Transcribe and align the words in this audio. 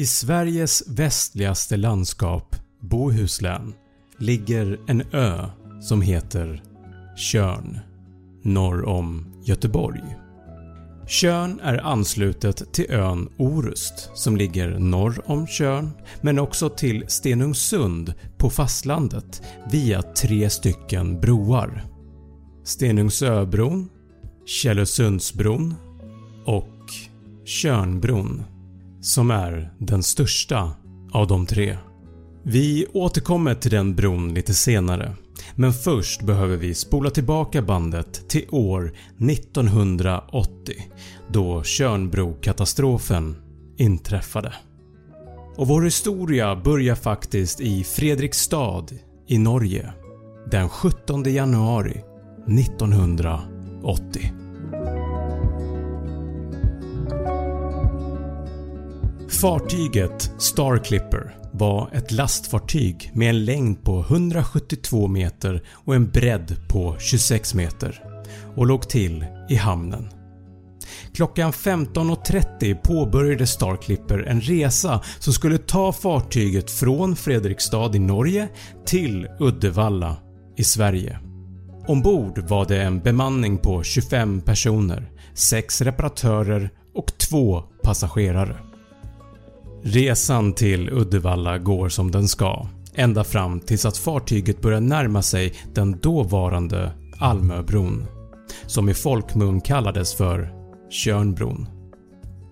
I 0.00 0.06
Sveriges 0.06 0.82
västligaste 0.88 1.76
landskap, 1.76 2.56
Bohuslän, 2.80 3.74
ligger 4.18 4.80
en 4.86 5.02
ö 5.12 5.46
som 5.82 6.02
heter 6.02 6.62
Tjörn, 7.16 7.78
norr 8.42 8.84
om 8.84 9.34
Göteborg. 9.44 10.02
Tjörn 11.06 11.60
är 11.62 11.78
anslutet 11.78 12.72
till 12.72 12.90
ön 12.90 13.28
Orust 13.38 14.10
som 14.14 14.36
ligger 14.36 14.78
norr 14.78 15.22
om 15.30 15.46
Tjörn 15.46 15.90
men 16.20 16.38
också 16.38 16.68
till 16.68 17.04
Stenungsund 17.08 18.14
på 18.38 18.50
fastlandet 18.50 19.42
via 19.70 20.02
tre 20.02 20.50
stycken 20.50 21.20
broar. 21.20 21.84
Stenungsöbron, 22.64 23.88
Källösundsbron 24.46 25.74
och 26.46 26.90
Tjörnbron 27.44 28.44
som 29.00 29.30
är 29.30 29.72
den 29.78 30.02
största 30.02 30.72
av 31.12 31.26
de 31.26 31.46
tre. 31.46 31.76
Vi 32.42 32.86
återkommer 32.92 33.54
till 33.54 33.70
den 33.70 33.94
bron 33.94 34.34
lite 34.34 34.54
senare 34.54 35.16
men 35.54 35.72
först 35.72 36.22
behöver 36.22 36.56
vi 36.56 36.74
spola 36.74 37.10
tillbaka 37.10 37.62
bandet 37.62 38.28
till 38.28 38.46
år 38.50 38.92
1980 39.30 40.74
då 41.28 41.62
Tjörnbrokatastrofen 41.62 43.36
inträffade. 43.76 44.54
Och 45.56 45.68
vår 45.68 45.82
historia 45.82 46.56
börjar 46.56 46.94
faktiskt 46.94 47.60
i 47.60 47.84
Fredrikstad 47.84 48.86
i 49.26 49.38
Norge 49.38 49.92
den 50.50 50.68
17 50.68 51.34
januari 51.34 52.02
1980. 52.48 54.32
Fartyget 59.40 60.32
Star 60.38 60.84
Clipper 60.84 61.36
var 61.52 61.90
ett 61.92 62.10
lastfartyg 62.10 63.10
med 63.14 63.28
en 63.28 63.44
längd 63.44 63.84
på 63.84 64.00
172 64.00 65.06
meter 65.06 65.62
och 65.72 65.94
en 65.94 66.10
bredd 66.10 66.56
på 66.68 66.96
26 66.98 67.54
meter 67.54 68.04
och 68.56 68.66
låg 68.66 68.88
till 68.88 69.24
i 69.48 69.54
hamnen. 69.54 70.08
Klockan 71.14 71.52
15.30 71.52 72.74
påbörjade 72.74 73.46
Star 73.46 73.76
Clipper 73.76 74.18
en 74.18 74.40
resa 74.40 75.00
som 75.18 75.32
skulle 75.32 75.58
ta 75.58 75.92
fartyget 75.92 76.70
från 76.70 77.16
Fredrikstad 77.16 77.96
i 77.96 77.98
Norge 77.98 78.48
till 78.86 79.28
Uddevalla 79.38 80.16
i 80.56 80.64
Sverige. 80.64 81.18
Ombord 81.86 82.38
var 82.38 82.66
det 82.66 82.82
en 82.82 83.00
bemanning 83.00 83.58
på 83.58 83.82
25 83.82 84.40
personer, 84.40 85.10
6 85.34 85.80
reparatörer 85.80 86.70
och 86.94 87.18
2 87.18 87.62
passagerare. 87.82 88.69
Resan 89.82 90.52
till 90.52 90.90
Uddevalla 90.90 91.58
går 91.58 91.88
som 91.88 92.10
den 92.10 92.28
ska 92.28 92.66
ända 92.94 93.24
fram 93.24 93.60
tills 93.60 93.84
att 93.84 93.96
fartyget 93.96 94.60
börjar 94.60 94.80
närma 94.80 95.22
sig 95.22 95.54
den 95.74 95.98
dåvarande 96.00 96.92
Almöbron 97.18 98.06
som 98.66 98.88
i 98.88 98.94
folkmun 98.94 99.60
kallades 99.60 100.14
för 100.14 100.52
Tjörnbron. 100.90 101.68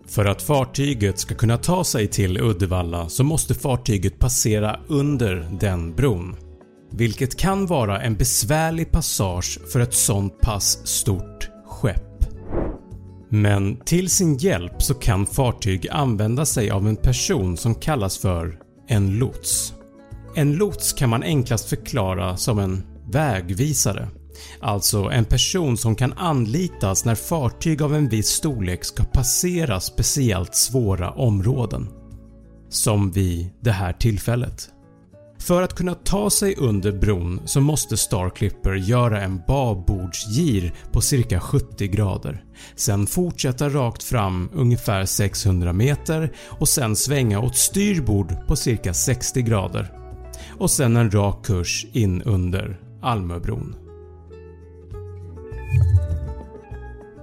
För 0.06 0.24
att 0.24 0.42
fartyget 0.42 1.18
ska 1.18 1.34
kunna 1.34 1.56
ta 1.56 1.84
sig 1.84 2.08
till 2.08 2.40
Uddevalla 2.40 3.08
så 3.08 3.24
måste 3.24 3.54
fartyget 3.54 4.18
passera 4.18 4.80
under 4.88 5.48
den 5.60 5.94
bron 5.94 6.36
vilket 6.90 7.36
kan 7.36 7.66
vara 7.66 8.00
en 8.00 8.16
besvärlig 8.16 8.90
passage 8.90 9.58
för 9.72 9.80
ett 9.80 9.94
sånt 9.94 10.40
pass 10.40 10.86
stort. 10.86 11.50
Men 13.30 13.76
till 13.76 14.10
sin 14.10 14.36
hjälp 14.36 14.82
så 14.82 14.94
kan 14.94 15.26
fartyg 15.26 15.88
använda 15.90 16.46
sig 16.46 16.70
av 16.70 16.88
en 16.88 16.96
person 16.96 17.56
som 17.56 17.74
kallas 17.74 18.18
för 18.18 18.58
en 18.88 19.18
lots. 19.18 19.74
En 20.34 20.52
lots 20.52 20.92
kan 20.92 21.10
man 21.10 21.22
enklast 21.22 21.68
förklara 21.68 22.36
som 22.36 22.58
en 22.58 22.82
vägvisare. 23.10 24.08
Alltså 24.60 24.98
en 24.98 25.24
person 25.24 25.76
som 25.76 25.94
kan 25.94 26.12
anlitas 26.12 27.04
när 27.04 27.14
fartyg 27.14 27.82
av 27.82 27.94
en 27.94 28.08
viss 28.08 28.28
storlek 28.28 28.84
ska 28.84 29.04
passera 29.04 29.80
speciellt 29.80 30.54
svåra 30.54 31.10
områden. 31.10 31.88
Som 32.68 33.10
vid 33.10 33.50
det 33.60 33.72
här 33.72 33.92
tillfället. 33.92 34.68
För 35.38 35.62
att 35.62 35.74
kunna 35.74 35.94
ta 35.94 36.30
sig 36.30 36.54
under 36.56 36.92
bron 36.92 37.40
så 37.44 37.60
måste 37.60 37.96
Star 37.96 38.30
Clipper 38.30 38.74
göra 38.74 39.20
en 39.20 39.42
babordsgir 39.46 40.74
på 40.92 41.00
cirka 41.00 41.40
70 41.40 41.88
grader, 41.88 42.44
sen 42.76 43.06
fortsätta 43.06 43.68
rakt 43.68 44.02
fram 44.02 44.50
ungefär 44.54 45.04
600 45.04 45.72
meter 45.72 46.32
och 46.48 46.68
sen 46.68 46.96
svänga 46.96 47.40
åt 47.40 47.56
styrbord 47.56 48.46
på 48.46 48.56
cirka 48.56 48.94
60 48.94 49.42
grader 49.42 49.92
och 50.58 50.70
sen 50.70 50.96
en 50.96 51.10
rak 51.10 51.44
kurs 51.44 51.86
in 51.92 52.22
under 52.22 52.80
Almöbron. 53.02 53.74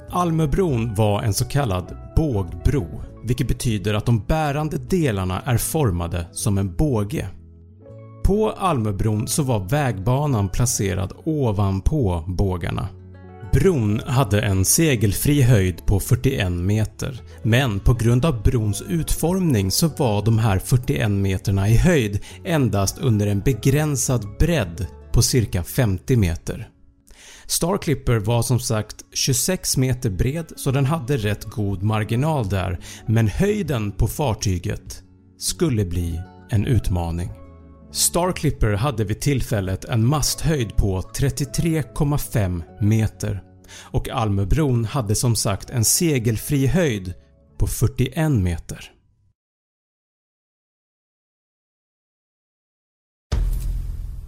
Almöbron 0.09 0.93
var 0.95 1.21
en 1.21 1.33
så 1.33 1.45
kallad 1.45 1.97
bågbro 2.15 3.01
vilket 3.23 3.47
betyder 3.47 3.93
att 3.93 4.05
de 4.05 4.19
bärande 4.19 4.77
delarna 4.77 5.41
är 5.41 5.57
formade 5.57 6.27
som 6.31 6.57
en 6.57 6.75
båge. 6.75 7.29
På 8.25 8.51
Almöbron 8.51 9.27
så 9.27 9.43
var 9.43 9.69
vägbanan 9.69 10.49
placerad 10.49 11.13
ovanpå 11.25 12.23
bågarna. 12.27 12.87
Bron 13.53 14.01
hade 14.05 14.41
en 14.41 14.65
segelfri 14.65 15.41
höjd 15.41 15.85
på 15.85 15.99
41 15.99 16.51
meter 16.51 17.21
men 17.43 17.79
på 17.79 17.93
grund 17.93 18.25
av 18.25 18.43
brons 18.43 18.81
utformning 18.89 19.71
så 19.71 19.87
var 19.87 20.25
de 20.25 20.39
här 20.39 20.59
41 20.59 21.11
meterna 21.11 21.69
i 21.69 21.77
höjd 21.77 22.19
endast 22.45 22.97
under 22.97 23.27
en 23.27 23.39
begränsad 23.39 24.27
bredd 24.39 24.87
på 25.11 25.21
cirka 25.21 25.63
50 25.63 26.15
meter. 26.15 26.69
Star 27.45 27.77
Clipper 27.77 28.19
var 28.19 28.41
som 28.41 28.59
sagt 28.59 28.95
26 29.13 29.77
meter 29.77 30.09
bred 30.09 30.53
så 30.55 30.71
den 30.71 30.85
hade 30.85 31.17
rätt 31.17 31.45
god 31.45 31.83
marginal 31.83 32.49
där 32.49 32.79
men 33.07 33.27
höjden 33.27 33.91
på 33.91 34.07
fartyget 34.07 35.03
skulle 35.37 35.85
bli 35.85 36.21
en 36.49 36.65
utmaning. 36.65 37.44
Star 37.95 38.31
Clipper 38.31 38.73
hade 38.73 39.03
vid 39.03 39.21
tillfället 39.21 39.85
en 39.85 40.07
masthöjd 40.07 40.75
på 40.75 41.01
33,5 41.01 42.63
meter 42.81 43.43
och 43.77 44.09
Almöbron 44.09 44.85
hade 44.85 45.15
som 45.15 45.35
sagt 45.35 45.69
en 45.69 45.85
segelfri 45.85 46.67
höjd 46.67 47.13
på 47.57 47.67
41 47.67 48.31
meter. 48.31 48.91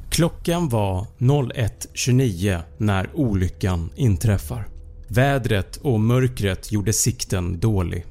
Klockan 0.09 0.69
var 0.69 1.07
01.29 1.17 2.61
när 2.77 3.09
olyckan 3.13 3.89
inträffar. 3.95 4.67
Vädret 5.07 5.77
och 5.77 5.99
mörkret 5.99 6.71
gjorde 6.71 6.93
sikten 6.93 7.59
dålig. 7.59 8.05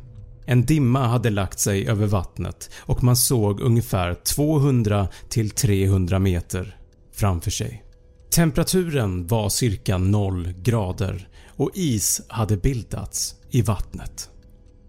En 0.46 0.64
dimma 0.64 1.06
hade 1.06 1.30
lagt 1.30 1.58
sig 1.58 1.88
över 1.88 2.06
vattnet 2.06 2.70
och 2.78 3.04
man 3.04 3.16
såg 3.16 3.60
ungefär 3.60 4.14
200-300 4.14 6.18
meter 6.18 6.76
framför 7.12 7.50
sig. 7.50 7.82
Temperaturen 8.30 9.26
var 9.26 9.48
cirka 9.48 9.98
0 9.98 10.54
grader 10.62 11.28
och 11.56 11.70
is 11.74 12.20
hade 12.28 12.56
bildats 12.56 13.34
i 13.50 13.62
vattnet. 13.62 14.30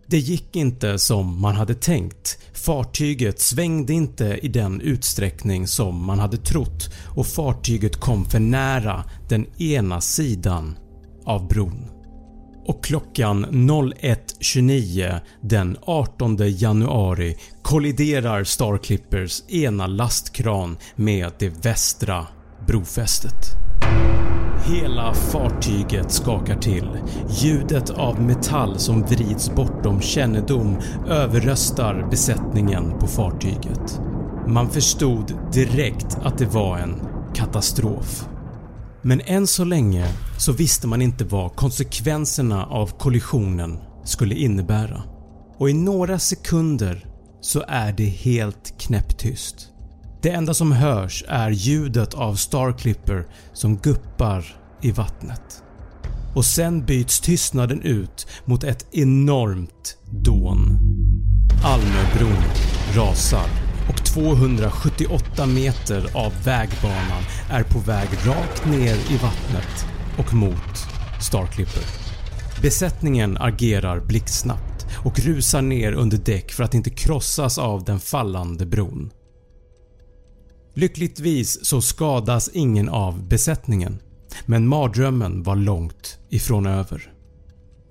Det 0.10 0.18
gick 0.18 0.56
inte 0.56 1.00
som 1.00 1.42
man 1.42 1.56
hade 1.56 1.76
tänkt. 1.76 2.40
Fartyget 2.54 3.40
svängde 3.40 3.94
inte 3.94 4.40
i 4.42 4.48
den 4.48 4.82
utsträckning 4.82 5.68
som 5.68 6.06
man 6.06 6.20
hade 6.20 6.38
trott 6.38 6.94
och 7.16 7.28
fartyget 7.28 7.96
kom 7.96 8.26
för 8.26 8.40
nära 8.40 9.04
den 9.30 9.62
ena 9.62 10.02
sidan 10.02 10.78
av 11.26 11.48
bron. 11.48 11.97
Och 12.68 12.84
klockan 12.84 13.46
01.29 13.46 15.20
den 15.42 15.78
18 15.82 16.38
januari 16.40 17.36
kolliderar 17.62 18.44
Star 18.44 18.78
Clippers 18.78 19.50
ena 19.50 19.88
lastkran 19.88 20.78
med 20.96 21.32
det 21.40 21.66
västra 21.66 22.28
brofästet. 22.68 23.58
Hela 24.66 25.14
fartyget 25.14 26.12
skakar 26.12 26.56
till. 26.56 26.90
Ljudet 27.30 27.90
av 27.90 28.22
metall 28.22 28.80
som 28.80 29.02
vrids 29.02 29.56
bortom 29.56 30.02
kännedom 30.02 30.78
överröstar 31.08 32.08
besättningen 32.10 33.00
på 33.00 33.08
fartyget. 33.08 34.02
Man 34.48 34.70
förstod 34.70 35.34
direkt 35.54 36.18
att 36.24 36.38
det 36.38 36.54
var 36.54 36.78
en 36.78 36.96
katastrof. 37.34 38.28
Men 39.08 39.22
än 39.22 39.48
så 39.48 39.64
länge 39.64 40.08
så 40.38 40.52
visste 40.52 40.88
man 40.88 41.02
inte 41.02 41.26
vad 41.26 41.56
konsekvenserna 41.56 42.66
av 42.66 42.88
kollisionen 42.98 43.80
skulle 44.04 44.36
innebära 44.36 45.04
och 45.58 45.70
i 45.70 45.74
några 45.74 46.20
sekunder 46.20 47.06
så 47.42 47.64
är 47.68 47.92
det 47.92 48.06
helt 48.06 48.74
knäpptyst. 48.80 49.56
Det 50.22 50.30
enda 50.30 50.54
som 50.54 50.72
hörs 50.72 51.24
är 51.28 51.50
ljudet 51.50 52.14
av 52.14 52.36
Starclipper 52.36 53.28
som 53.54 53.78
guppar 53.78 54.46
i 54.82 54.92
vattnet. 54.92 55.64
Och 56.36 56.46
sen 56.46 56.86
byts 56.86 57.20
tystnaden 57.20 57.82
ut 57.82 58.28
mot 58.46 58.64
ett 58.64 58.86
enormt 58.92 59.98
dån. 60.26 60.80
Almöbron 61.64 62.44
rasar 62.96 63.67
278 64.14 65.46
meter 65.46 66.10
av 66.14 66.44
vägbanan 66.44 67.24
är 67.50 67.64
på 67.64 67.80
väg 67.80 68.10
rakt 68.26 68.66
ner 68.66 68.96
i 68.96 69.18
vattnet 69.22 69.86
och 70.18 70.34
mot 70.34 70.78
Starclipper. 71.22 71.84
Besättningen 72.62 73.38
agerar 73.38 74.00
blixtsnabbt 74.00 74.86
och 75.06 75.20
rusar 75.20 75.62
ner 75.62 75.92
under 75.92 76.18
däck 76.18 76.52
för 76.52 76.64
att 76.64 76.74
inte 76.74 76.90
krossas 76.90 77.58
av 77.58 77.84
den 77.84 78.00
fallande 78.00 78.66
bron. 78.66 79.12
Lyckligtvis 80.74 81.66
så 81.66 81.82
skadas 81.82 82.50
ingen 82.54 82.90
av 82.90 83.28
besättningen 83.28 84.00
men 84.46 84.68
mardrömmen 84.68 85.44
var 85.44 85.56
långt 85.56 86.20
ifrån 86.30 86.66
över. 86.66 87.17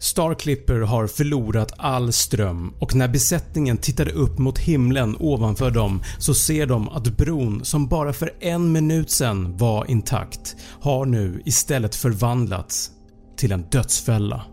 Star 0.06 0.34
Clipper 0.34 0.80
har 0.80 1.06
förlorat 1.06 1.72
all 1.76 2.12
ström 2.12 2.74
och 2.78 2.94
när 2.94 3.08
besättningen 3.08 3.76
tittade 3.76 4.10
upp 4.12 4.38
mot 4.38 4.58
himlen 4.58 5.16
ovanför 5.20 5.70
dem 5.70 6.02
så 6.18 6.34
ser 6.34 6.66
de 6.66 6.88
att 6.88 7.16
bron 7.16 7.64
som 7.64 7.88
bara 7.88 8.12
för 8.12 8.32
en 8.40 8.72
minut 8.72 9.10
sedan 9.10 9.56
var 9.56 9.90
intakt 9.90 10.56
har 10.80 11.06
nu 11.06 11.42
istället 11.44 11.94
förvandlats 11.94 12.90
till 13.36 13.52
en 13.52 13.62
dödsfälla. 13.70 14.44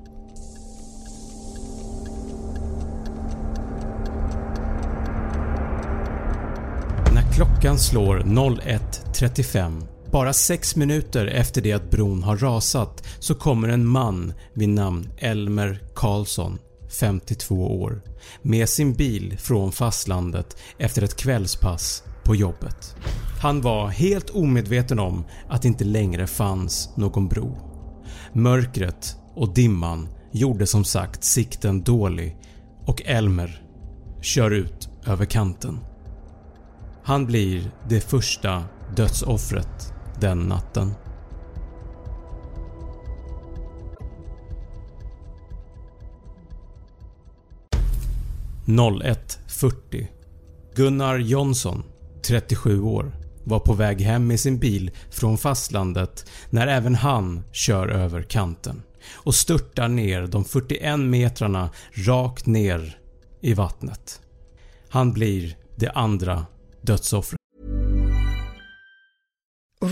När 7.13 7.33
klockan 7.33 7.77
slår 7.77 8.19
01.35 8.19 9.92
bara 10.13 10.33
6 10.33 10.75
minuter 10.75 11.25
efter 11.25 11.62
det 11.62 11.74
att 11.74 11.92
bron 11.92 12.24
har 12.24 12.38
rasat 12.38 13.04
så 13.19 13.36
kommer 13.36 13.69
en 13.69 13.88
man 13.88 14.33
vid 14.54 14.69
namn 14.69 15.10
Elmer 15.18 15.81
Karlsson 15.95 16.60
52 17.00 17.81
år 17.81 18.01
med 18.42 18.69
sin 18.69 18.94
bil 18.94 19.38
från 19.39 19.71
fastlandet 19.71 20.57
efter 20.77 21.01
ett 21.01 21.15
kvällspass 21.15 22.04
på 22.24 22.36
jobbet. 22.36 22.95
Han 23.42 23.62
var 23.62 23.88
helt 23.88 24.30
omedveten 24.30 25.00
om 25.00 25.24
att 25.50 25.62
det 25.62 25.68
inte 25.68 25.86
längre 25.86 26.27
fanns 26.27 26.89
någon 26.98 27.27
bro. 27.27 27.57
Mörkret 28.33 29.15
och 29.36 29.54
dimman 29.54 30.07
gjorde 30.31 30.68
som 30.68 30.86
sagt 30.86 31.24
sikten 31.24 31.83
dålig 31.83 32.38
och 32.86 33.01
Elmer 33.06 33.63
kör 34.21 34.51
ut 34.51 34.89
över 35.06 35.25
kanten. 35.25 35.80
Han 37.04 37.25
blir 37.25 37.71
det 37.89 38.01
första 38.01 38.63
dödsoffret 38.95 39.92
den 40.19 40.39
natten. 40.39 40.94
–01.40 48.65 50.07
Gunnar 50.75 51.18
Jonsson, 51.18 51.83
37 52.21 52.81
år, 52.81 53.12
var 53.44 53.60
på 53.60 53.74
väg 53.74 54.01
hem 54.01 54.27
med 54.27 54.39
sin 54.39 54.60
bil 54.60 54.92
från 55.10 55.38
fastlandet 55.38 56.25
när 56.50 56.68
även 56.68 56.95
han 56.95 57.44
kör 57.51 57.88
över 57.88 58.21
kanten 58.21 58.83
och 59.13 59.36
störtar 59.36 59.88
ner 59.88 60.27
de 60.27 60.45
41 60.45 61.00
metrarna 61.00 61.69
rakt 61.94 62.45
ner 62.45 62.98
i 63.42 63.54
vattnet. 63.54 64.21
Han 64.89 65.13
blir 65.13 65.57
det 65.75 65.89
andra 65.89 66.45
dödsoffret. 66.81 67.42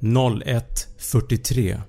01.43 0.00 1.80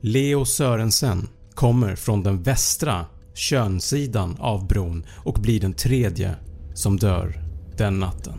Leo 0.00 0.44
Sörensen 0.44 1.28
kommer 1.54 1.96
från 1.96 2.22
den 2.22 2.42
västra 2.42 3.06
könsidan 3.34 4.36
av 4.38 4.66
bron 4.66 5.06
och 5.24 5.34
blir 5.34 5.60
den 5.60 5.74
tredje 5.74 6.34
som 6.74 6.96
dör 6.96 7.42
den 7.76 8.00
natten. 8.00 8.34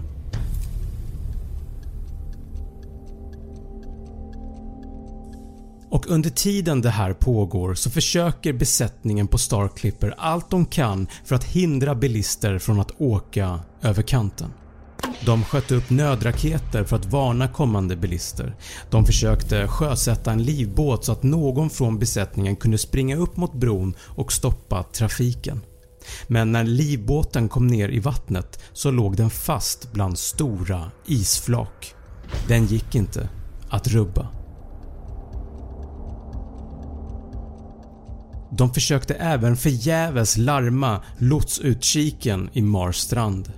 Och 5.90 6.08
under 6.08 6.30
tiden 6.30 6.82
det 6.82 6.90
här 6.90 7.14
pågår 7.14 7.74
så 7.74 7.90
försöker 7.90 8.54
besättningen 8.54 9.28
på 9.28 9.38
Star 9.38 9.68
Clipper 9.68 10.16
allt 10.18 10.50
de 10.50 10.66
kan 10.66 11.08
för 11.26 11.36
att 11.36 11.44
hindra 11.44 11.96
bilister 11.96 12.60
från 12.60 12.80
att 12.80 13.02
åka 13.02 13.60
över 13.82 14.02
kanten. 14.02 14.50
De 15.26 15.44
sköt 15.44 15.72
upp 15.72 15.90
nödraketer 15.90 16.84
för 16.84 16.96
att 16.96 17.06
varna 17.06 17.48
kommande 17.48 17.96
bilister. 17.96 18.56
De 18.90 19.06
försökte 19.06 19.68
sjösätta 19.68 20.32
en 20.32 20.44
livbåt 20.44 21.06
så 21.06 21.12
att 21.12 21.24
någon 21.24 21.70
från 21.70 22.00
besättningen 22.00 22.56
kunde 22.56 22.78
springa 22.78 23.16
upp 23.16 23.38
mot 23.38 23.54
bron 23.54 23.94
och 24.00 24.34
stoppa 24.34 24.84
trafiken. 24.84 25.62
Men 26.28 26.52
när 26.52 26.64
livbåten 26.64 27.50
kom 27.50 27.68
ner 27.68 27.90
i 27.90 28.00
vattnet 28.00 28.60
så 28.74 28.92
låg 28.92 29.18
den 29.18 29.30
fast 29.30 29.92
bland 29.94 30.20
stora 30.20 30.92
isflak. 31.08 31.96
Den 32.48 32.66
gick 32.66 32.96
inte 32.96 33.30
att 33.70 33.88
rubba. 33.88 34.28
De 38.52 38.74
försökte 38.74 39.14
även 39.14 39.58
förgäves 39.58 40.38
larma 40.38 41.02
lotsutkiken 41.18 42.50
i 42.54 42.62
Marstrand. 42.62 43.52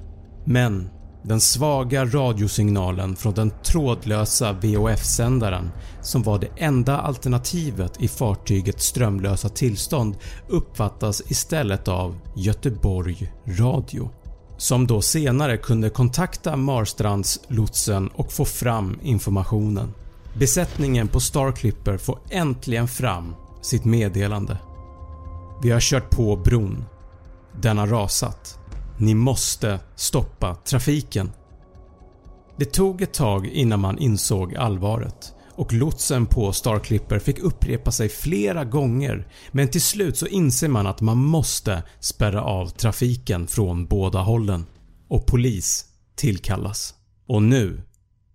Men 0.45 0.89
den 1.27 1.41
svaga 1.41 2.05
radiosignalen 2.05 3.15
från 3.15 3.33
den 3.33 3.51
trådlösa 3.63 4.53
VHF-sändaren 4.53 5.71
som 6.01 6.23
var 6.23 6.39
det 6.39 6.49
enda 6.57 6.97
alternativet 6.97 8.01
i 8.01 8.07
fartygets 8.07 8.85
strömlösa 8.85 9.49
tillstånd 9.49 10.17
uppfattas 10.47 11.21
istället 11.27 11.87
av 11.87 12.15
Göteborg 12.35 13.33
Radio 13.45 14.09
som 14.57 14.87
då 14.87 15.01
senare 15.01 15.57
kunde 15.57 15.89
kontakta 15.89 16.55
Marstrands-lotsen 16.55 18.09
och 18.15 18.31
få 18.31 18.45
fram 18.45 18.99
informationen. 19.03 19.93
Besättningen 20.37 21.07
på 21.07 21.19
Star 21.19 21.51
Clipper 21.51 21.97
får 21.97 22.19
äntligen 22.29 22.87
fram 22.87 23.35
sitt 23.61 23.85
meddelande. 23.85 24.57
Vi 25.63 25.71
har 25.71 25.79
kört 25.79 26.09
på 26.09 26.35
bron. 26.35 26.85
Den 27.61 27.77
har 27.77 27.87
rasat. 27.87 28.59
Ni 28.97 29.13
måste 29.13 29.79
stoppa 29.95 30.55
trafiken. 30.55 31.31
Det 32.57 32.65
tog 32.65 33.01
ett 33.01 33.13
tag 33.13 33.47
innan 33.47 33.79
man 33.79 33.99
insåg 33.99 34.55
allvaret 34.55 35.33
och 35.55 35.73
lotsen 35.73 36.25
på 36.25 36.53
Star 36.53 36.79
Clipper 36.79 37.19
fick 37.19 37.39
upprepa 37.39 37.91
sig 37.91 38.09
flera 38.09 38.65
gånger 38.65 39.27
men 39.51 39.67
till 39.67 39.81
slut 39.81 40.17
så 40.17 40.27
inser 40.27 40.67
man 40.67 40.87
att 40.87 41.01
man 41.01 41.17
måste 41.17 41.83
spärra 41.99 42.43
av 42.43 42.67
trafiken 42.67 43.47
från 43.47 43.85
båda 43.85 44.19
hållen 44.21 44.65
och 45.07 45.27
polis 45.27 45.85
tillkallas. 46.15 46.93
Och 47.27 47.43
nu 47.43 47.81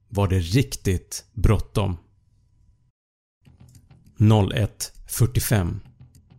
var 0.08 0.28
det 0.28 0.38
riktigt 0.38 1.24
bråttom. 1.34 1.96
01.45 4.18 5.76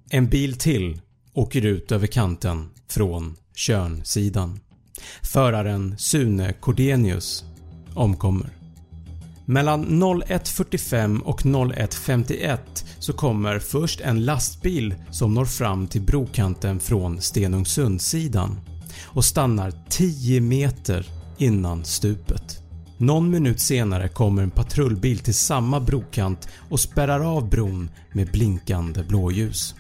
En 0.09 0.29
bil 0.29 0.57
till 0.57 1.01
åker 1.33 1.65
ut 1.65 1.91
över 1.91 2.07
kanten 2.07 2.69
från 2.87 3.35
Tjörnsidan. 3.55 4.59
Föraren 5.21 5.97
Sune 5.97 6.53
Cordenius 6.53 7.45
omkommer. 7.93 8.49
Mellan 9.45 9.85
01.45 9.85 11.21
och 11.21 11.41
01.51 11.41 12.57
så 12.99 13.13
kommer 13.13 13.59
först 13.59 14.01
en 14.01 14.25
lastbil 14.25 14.95
som 15.11 15.33
når 15.33 15.45
fram 15.45 15.87
till 15.87 16.01
brokanten 16.01 16.79
från 16.79 17.21
Stenungsundssidan 17.21 18.59
och 19.03 19.25
stannar 19.25 19.73
10 19.89 20.41
meter 20.41 21.05
innan 21.37 21.85
stupet. 21.85 22.57
Någon 22.97 23.29
minut 23.29 23.59
senare 23.59 24.07
kommer 24.07 24.43
en 24.43 24.51
patrullbil 24.51 25.19
till 25.19 25.33
samma 25.33 25.79
brokant 25.79 26.47
och 26.69 26.79
spärrar 26.79 27.37
av 27.37 27.49
bron 27.49 27.89
med 28.11 28.31
blinkande 28.31 29.03
blåljus. 29.03 29.75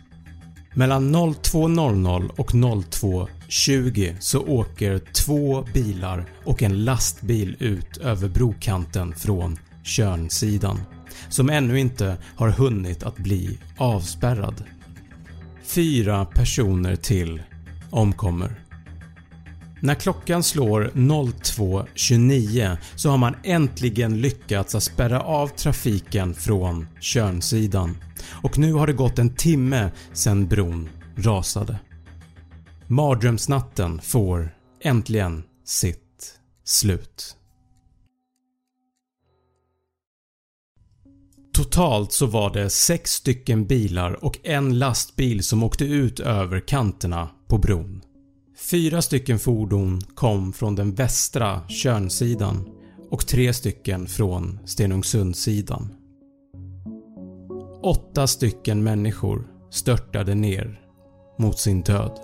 Mellan 0.73 1.15
02.00 1.15 2.29
och 2.37 2.51
02.20 2.51 4.15
så 4.19 4.39
åker 4.39 4.99
två 4.99 5.65
bilar 5.73 6.25
och 6.45 6.63
en 6.63 6.83
lastbil 6.83 7.55
ut 7.59 7.97
över 7.97 8.29
brokanten 8.29 9.15
från 9.15 9.59
Tjörnsidan 9.83 10.79
som 11.29 11.49
ännu 11.49 11.79
inte 11.79 12.17
har 12.35 12.49
hunnit 12.49 13.03
att 13.03 13.17
bli 13.17 13.59
avspärrad. 13.77 14.63
Fyra 15.63 16.25
personer 16.25 16.95
till 16.95 17.41
omkommer. 17.89 18.55
När 19.79 19.95
klockan 19.95 20.43
slår 20.43 20.91
02.29 20.93 22.77
så 22.95 23.09
har 23.09 23.17
man 23.17 23.35
äntligen 23.43 24.21
lyckats 24.21 24.75
att 24.75 24.83
spärra 24.83 25.21
av 25.21 25.47
trafiken 25.47 26.33
från 26.33 26.87
Tjörnsidan 26.99 27.97
och 28.43 28.57
nu 28.57 28.73
har 28.73 28.87
det 28.87 28.93
gått 28.93 29.19
en 29.19 29.35
timme 29.35 29.91
sedan 30.13 30.47
bron 30.47 30.89
rasade. 31.15 31.79
Mardrömsnatten 32.87 34.01
får 34.01 34.55
äntligen 34.81 35.43
sitt 35.65 36.39
slut. 36.63 37.37
Totalt 41.53 42.11
så 42.11 42.25
var 42.25 42.53
det 42.53 42.69
6 42.69 43.11
stycken 43.11 43.65
bilar 43.65 44.25
och 44.25 44.39
en 44.43 44.79
lastbil 44.79 45.43
som 45.43 45.63
åkte 45.63 45.85
ut 45.85 46.19
över 46.19 46.59
kanterna 46.59 47.29
på 47.47 47.57
bron. 47.57 48.01
Fyra 48.57 49.01
stycken 49.01 49.39
fordon 49.39 50.01
kom 50.15 50.53
från 50.53 50.75
den 50.75 50.95
västra 50.95 51.67
Tjörnsidan 51.69 52.69
och 53.09 53.27
tre 53.27 53.53
stycken 53.53 54.07
från 54.07 54.59
Stenungsundssidan. 54.65 56.00
Åtta 57.83 58.27
stycken 58.27 58.83
människor 58.83 59.47
störtade 59.69 60.35
ner 60.35 60.81
mot 61.39 61.59
sin 61.59 61.81
död. 61.81 62.19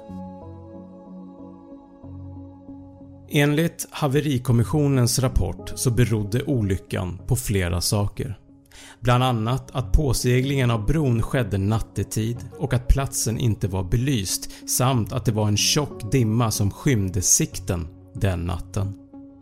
Enligt 3.29 3.87
haverikommissionens 3.91 5.19
rapport 5.19 5.71
så 5.75 5.91
berodde 5.91 6.43
olyckan 6.43 7.21
på 7.27 7.35
flera 7.35 7.81
saker. 7.81 8.39
Bland 8.99 9.23
annat 9.23 9.71
att 9.71 9.93
påseglingen 9.93 10.71
av 10.71 10.85
bron 10.85 11.21
skedde 11.21 11.57
nattetid 11.57 12.37
och 12.57 12.73
att 12.73 12.87
platsen 12.87 13.39
inte 13.39 13.67
var 13.67 13.83
belyst 13.83 14.69
samt 14.69 15.13
att 15.13 15.25
det 15.25 15.31
var 15.31 15.47
en 15.47 15.57
tjock 15.57 16.11
dimma 16.11 16.51
som 16.51 16.71
skymde 16.71 17.21
sikten 17.21 17.87
den 18.13 18.39
natten. 18.39 18.93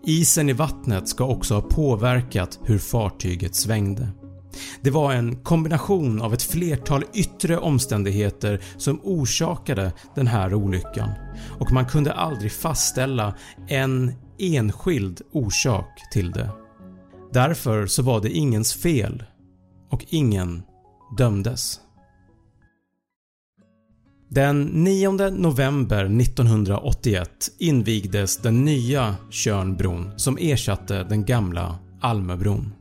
Isen 0.05 0.49
i 0.49 0.53
vattnet 0.53 1.09
ska 1.09 1.25
också 1.25 1.53
ha 1.53 1.61
påverkat 1.61 2.59
hur 2.63 2.77
fartyget 2.77 3.55
svängde. 3.55 4.07
Det 4.81 4.89
var 4.89 5.13
en 5.13 5.35
kombination 5.35 6.21
av 6.21 6.33
ett 6.33 6.43
flertal 6.43 7.03
yttre 7.13 7.57
omständigheter 7.57 8.61
som 8.77 8.99
orsakade 9.03 9.91
den 10.15 10.27
här 10.27 10.53
olyckan 10.53 11.09
och 11.59 11.71
man 11.71 11.85
kunde 11.85 12.13
aldrig 12.13 12.51
fastställa 12.51 13.35
en 13.67 14.13
enskild 14.39 15.21
orsak 15.31 16.01
till 16.11 16.31
det. 16.31 16.49
Därför 17.33 17.87
så 17.87 18.03
var 18.03 18.21
det 18.21 18.29
ingens 18.29 18.73
fel 18.73 19.23
och 19.89 20.05
ingen 20.09 20.63
dömdes. 21.17 21.79
Den 24.29 24.63
9 24.63 25.11
november 25.29 26.05
1981 26.05 27.29
invigdes 27.59 28.37
den 28.37 28.65
nya 28.65 29.15
Tjörnbron 29.29 30.19
som 30.19 30.37
ersatte 30.41 31.03
den 31.03 31.25
gamla 31.25 31.79
Almöbron. 32.01 32.73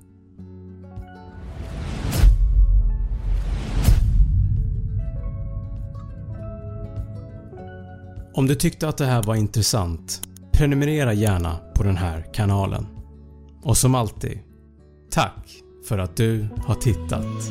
Om 8.37 8.47
du 8.47 8.55
tyckte 8.55 8.89
att 8.89 8.99
det 8.99 9.07
här 9.07 9.23
var 9.23 9.35
intressant, 9.35 10.23
prenumerera 10.53 11.13
gärna 11.13 11.59
på 11.75 11.83
den 11.83 11.97
här 11.97 12.27
kanalen. 12.33 12.87
Och 13.63 13.77
som 13.77 13.95
alltid, 13.95 14.39
tack 15.11 15.49
för 15.89 15.99
att 15.99 16.17
du 16.17 16.49
har 16.67 16.75
tittat. 16.75 17.51